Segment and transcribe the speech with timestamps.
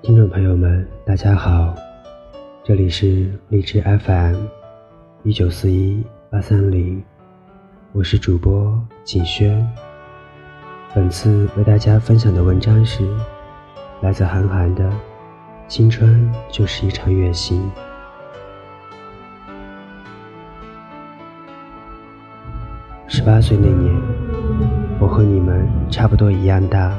[0.00, 1.74] 听众朋友们，大家好，
[2.62, 4.36] 这里是荔枝 FM
[5.24, 7.02] 一九四一八三零，
[7.92, 9.66] 我是主播景轩。
[10.94, 13.04] 本次为大家分享的文章是
[14.00, 14.84] 来自韩寒的
[15.66, 17.60] 《青春就是一场远行》。
[23.08, 23.92] 十八岁那年，
[25.00, 26.96] 我和你们差不多一样大。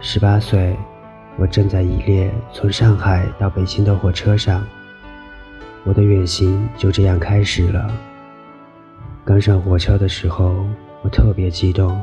[0.00, 0.76] 十八岁，
[1.38, 4.62] 我正在一列从上海到北京的火车上，
[5.84, 7.90] 我的远行就这样开始了。
[9.24, 10.66] 刚上火车的时候，
[11.02, 11.98] 我特别激动，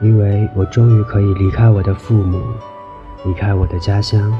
[0.00, 2.42] 因为我终于可以离开我的父母，
[3.24, 4.32] 离开我的家乡，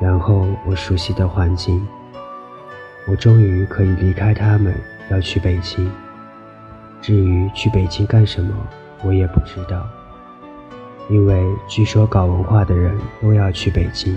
[0.00, 1.84] 然后我熟悉的环境，
[3.08, 4.74] 我终于可以离开他们，
[5.10, 5.90] 要去北京。
[7.00, 8.54] 至于去北京干什么，
[9.02, 9.88] 我也不知道，
[11.10, 14.16] 因为据说搞文化的人都要去北京。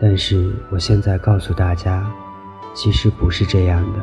[0.00, 2.10] 但是我现在告诉大家，
[2.72, 3.98] 其实不是这样的。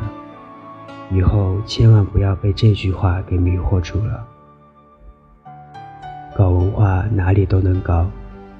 [1.10, 4.24] 以后千万不要被这句话给迷惑住了。
[6.36, 8.06] 搞文化哪里都能搞，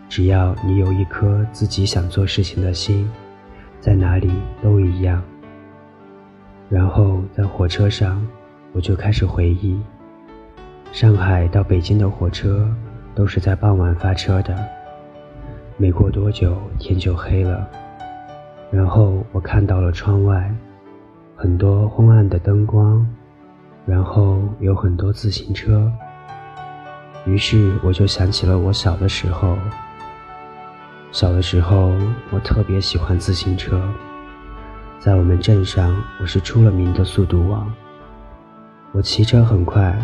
[0.09, 3.09] 只要你有一颗自己想做事情的心，
[3.79, 5.23] 在哪里都一样。
[6.69, 8.27] 然后在火车上。
[8.73, 9.81] 我就开始回忆，
[10.93, 12.69] 上海到北京的火车
[13.15, 14.57] 都是在傍晚发车的。
[15.77, 17.69] 没过多久，天就黑了。
[18.71, 20.51] 然后我看到了窗外
[21.37, 23.07] 很多昏暗的灯光，
[23.85, 25.93] 然后有很多自行车。
[27.27, 29.57] 于是我就想起了我小的时候。
[31.13, 31.93] 小的时候，
[32.31, 33.81] 我特别喜欢自行车，
[34.99, 37.73] 在我们镇上，我是出了名的速度王。
[38.93, 39.97] 我骑车很快，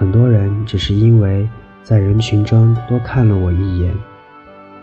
[0.00, 1.46] 很多人只是因为
[1.82, 3.94] 在人群中多看了我一眼，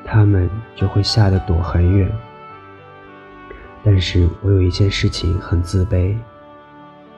[0.06, 2.08] 他们就会吓得躲很远。
[3.84, 6.16] 但是我有一件事情很自卑，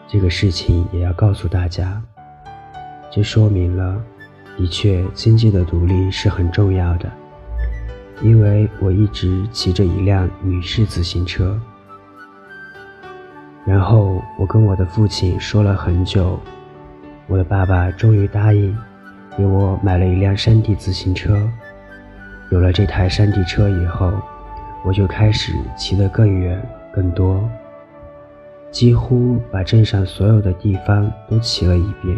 [0.08, 2.02] 这个事情也要告诉大家，
[3.12, 4.02] 这说明了，
[4.58, 7.12] 的确经济的独立是很重要的，
[8.22, 11.60] 因为我一直骑着一辆女士自行车。
[13.66, 16.40] 然后我跟我的父亲说了很久，
[17.30, 18.76] 我的爸爸终于答应
[19.38, 21.40] 给我买了一辆山地自行车。
[22.50, 24.12] 有了这台山地车以后，
[24.84, 26.60] 我就开始骑得更远
[26.92, 27.48] 更多，
[28.72, 32.18] 几乎把镇上所有的地方都骑了一遍。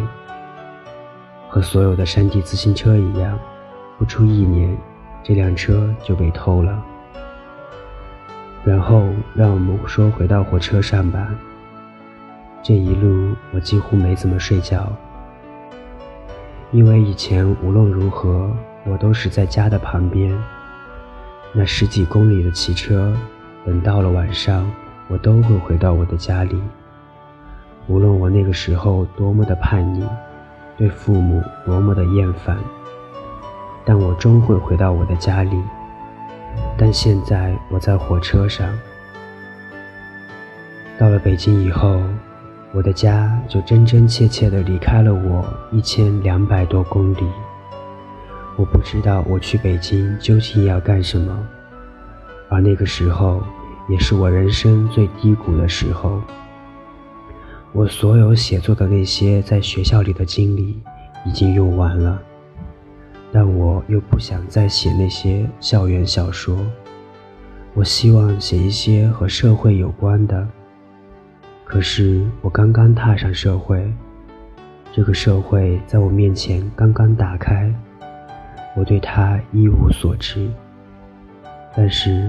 [1.46, 3.38] 和所有的山地自行车一样，
[3.98, 4.74] 不出一年，
[5.22, 6.82] 这辆车就被偷了。
[8.64, 11.28] 然后让我们说回到火车上吧。
[12.62, 14.86] 这一路我几乎没怎么睡觉，
[16.70, 18.48] 因为以前无论如何
[18.86, 20.32] 我都是在家的旁边。
[21.52, 23.12] 那十几公里的骑车，
[23.66, 24.70] 等到了晚上，
[25.08, 26.62] 我都会回到我的家里。
[27.88, 30.06] 无论我那个时候多么的叛逆，
[30.78, 32.56] 对父母多么的厌烦，
[33.84, 35.60] 但我终会回到我的家里。
[36.78, 38.66] 但现在我在火车上，
[40.96, 42.00] 到了北京以后，
[42.74, 47.26] 我的家就真真切切地离开了我一千两百多公里。
[48.56, 51.46] 我不知道我去北京究竟要干什么，
[52.48, 53.42] 而那个时候
[53.88, 56.20] 也是我人生最低谷的时候。
[57.72, 60.80] 我所有写作的那些在学校里的经历
[61.26, 62.20] 已经用完了。
[63.30, 66.56] 但我又不想再写那些校园小说，
[67.72, 70.46] 我希望写一些和社会有关的。
[71.72, 73.90] 可是我刚刚踏上社会，
[74.92, 77.72] 这个社会在我面前刚刚打开，
[78.76, 80.50] 我对它一无所知。
[81.74, 82.28] 但是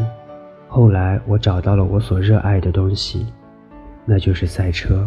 [0.69, 3.33] 后来我找到了我所热爱的东西，
[4.05, 5.05] 那就是赛车。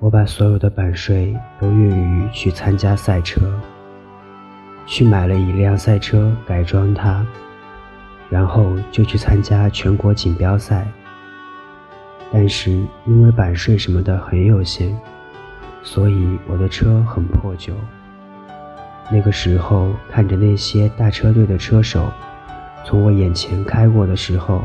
[0.00, 3.40] 我把所有的版税都用于去参加赛车。
[4.84, 7.24] 去买了一辆赛车，改装它，
[8.28, 10.84] 然后就去参加全国锦标赛。
[12.32, 12.70] 但是
[13.04, 14.94] 因为版税什么的很有限，
[15.82, 17.72] 所以我的车很破旧。
[19.10, 22.10] 那个时候看着那些大车队的车手
[22.84, 24.62] 从我眼前开过的时候，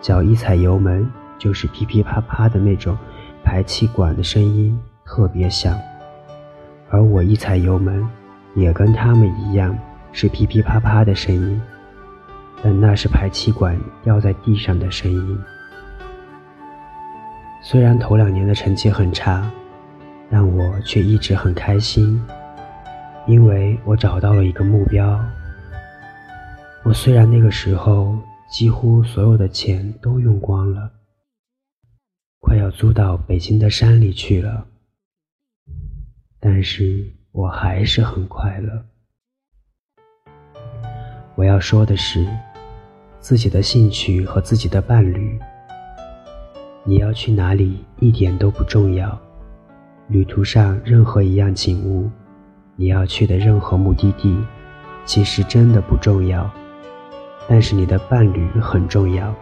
[0.00, 2.96] 脚一踩油门就是噼噼啪啪的那种
[3.42, 5.78] 排气管的声音，特别响。
[6.90, 8.06] 而我一踩油门。
[8.54, 9.74] 也跟他们一样
[10.12, 11.58] 是噼噼啪啪的声音，
[12.62, 15.38] 但那是排气管掉在地上的声音。
[17.64, 19.48] 虽然头两年的成绩很差，
[20.28, 22.20] 但我却一直很开心，
[23.26, 25.18] 因为我找到了一个目标，
[26.82, 28.18] 我虽然那个时候
[28.50, 30.90] 几乎所有的钱都用光了，
[32.40, 34.66] 快要租到北京的山里去了，
[36.40, 38.84] 但是我还是很快乐。
[41.36, 42.26] 我要说的是，
[43.20, 45.38] 自己的兴趣和自己的伴侣。
[46.84, 49.16] 你要去哪里一点都不重要，
[50.08, 52.10] 旅途上任何一样景物，
[52.74, 54.36] 你要去的任何目的地，
[55.04, 56.50] 其实真的不重要。
[57.46, 59.32] 但是你的伴侣很重要。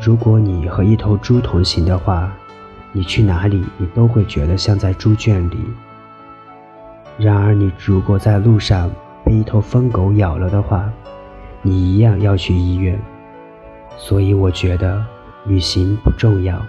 [0.00, 2.32] 如果你和一头猪同行的话，
[2.92, 5.56] 你去哪里你都会觉得像在猪圈里。
[7.16, 8.90] 然而你如果在路上
[9.24, 10.92] 被一头疯狗咬了的话，
[11.62, 12.98] 你一样要去医院。
[13.96, 15.06] 所以我觉得。
[15.48, 16.60] 旅行不重要，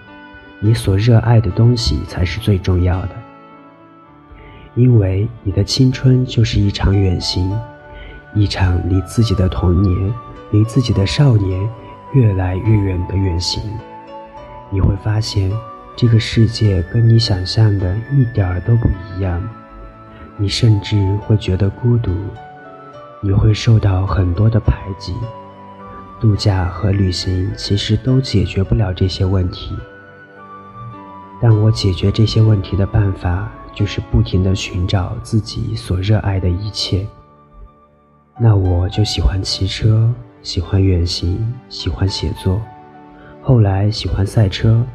[0.60, 3.10] 你所热爱的东西才是最重要的。
[4.74, 7.52] 因为你的青春就是一场远行，
[8.34, 10.14] 一场离自己的童年、
[10.52, 11.70] 离自己的少年
[12.14, 13.62] 越来越远的远行。
[14.70, 15.52] 你会发现，
[15.98, 19.42] 这个世界跟你想象的一点儿都不一样。
[20.38, 20.96] 你甚至
[21.28, 22.12] 会觉得孤独，
[23.20, 25.14] 你会受到很多的排挤。
[26.19, 29.74] 度假和旅行其实都解决不了这些问题，
[31.42, 37.07] 但我解决这些问题的办法就是不停地寻找自己所热爱的一切。
[38.38, 41.38] 那我就喜欢骑车，喜欢远行，
[41.69, 42.62] 喜欢写作，
[43.42, 44.86] 后来喜欢赛车。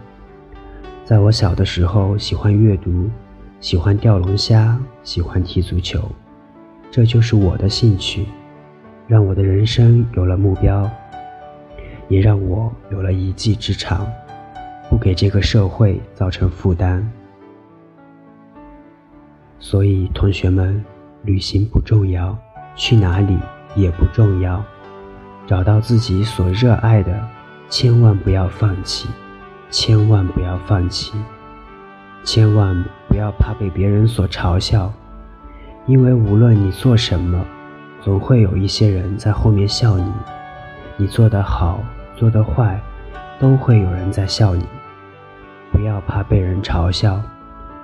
[1.05, 3.09] 在我小的时候，喜欢阅读，
[3.61, 6.03] 喜欢钓龙虾，喜欢踢足球，
[6.91, 8.27] 这就是我的兴趣，
[9.07, 10.91] 让我的人生有了目标。
[12.09, 14.07] 也让我有了一技之长，
[14.91, 17.11] 不给这个社会造成负担。
[19.59, 20.85] 所以，同学们，
[21.23, 22.37] 旅行不重要，
[22.77, 23.39] 去哪里
[23.75, 24.63] 也不重要，
[25.47, 27.19] 找到自己所热爱的，
[27.71, 29.09] 千万不要放弃，
[29.71, 31.15] 千万不要放弃，
[32.23, 34.93] 千万不要怕被别人所嘲笑，
[35.87, 37.43] 因为无论你做什么，
[38.03, 40.13] 总会有一些人在后面笑你。
[40.97, 41.83] 你做得好，
[42.17, 42.81] 做得坏，
[43.39, 44.65] 都会有人在笑你。
[45.73, 47.21] 不要怕被人嘲笑，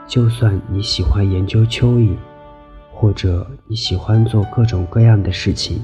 [0.06, 2.16] 就算你喜欢研究蚯蚓，
[2.92, 5.82] 或者你喜欢做各种各样的事情，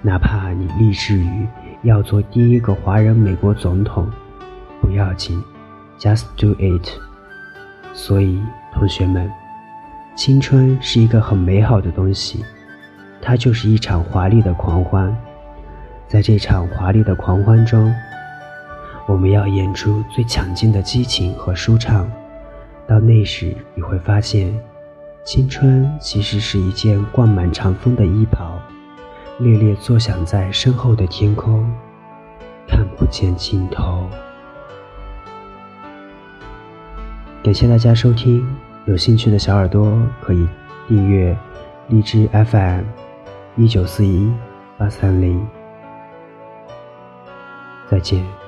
[0.00, 1.46] 哪怕你立志于
[1.82, 4.08] 要做第一个华人美国总统，
[4.80, 5.42] 不要紧
[5.98, 6.88] ，just do it。
[7.92, 8.40] 所以，
[8.72, 9.30] 同学们，
[10.14, 12.44] 青春是一个很美好的东西，
[13.20, 15.14] 它就是一场华丽的狂欢。
[16.12, 17.90] 在这场华丽的狂欢中，
[19.06, 22.06] 我们要演出最强劲的激情和舒畅。
[22.86, 24.54] 到那时，你会发现，
[25.24, 28.60] 青春其实是一件灌满长风的衣袍，
[29.38, 31.66] 猎猎作响在身后的天空，
[32.68, 34.06] 看不见尽头。
[37.42, 38.46] 感谢大家收听，
[38.84, 40.46] 有兴趣的小耳朵可以
[40.86, 41.34] 订阅
[41.88, 42.82] 荔枝 FM
[43.56, 44.30] 一九四一
[44.76, 45.42] 八三零。
[47.92, 48.41] 再见。